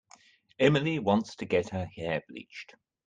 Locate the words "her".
1.69-1.85